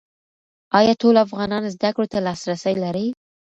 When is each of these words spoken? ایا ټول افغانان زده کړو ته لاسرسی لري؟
ایا 0.79 0.93
ټول 1.01 1.15
افغانان 1.25 1.63
زده 1.75 1.89
کړو 1.95 2.07
ته 2.13 2.19
لاسرسی 2.27 2.75
لري؟ 2.83 3.07